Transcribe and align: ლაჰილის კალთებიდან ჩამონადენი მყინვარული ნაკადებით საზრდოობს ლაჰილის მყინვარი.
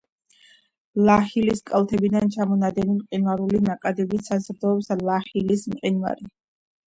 ლაჰილის 1.09 1.59
კალთებიდან 1.71 2.31
ჩამონადენი 2.35 2.95
მყინვარული 2.95 3.61
ნაკადებით 3.67 4.29
საზრდოობს 4.31 4.89
ლაჰილის 5.11 5.67
მყინვარი. 5.75 6.27